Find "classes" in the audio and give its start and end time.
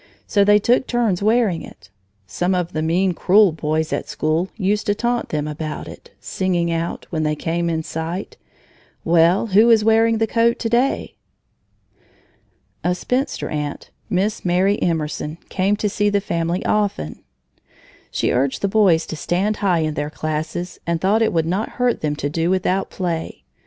20.09-20.79